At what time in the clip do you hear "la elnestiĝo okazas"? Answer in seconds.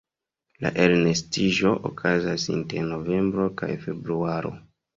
0.65-2.47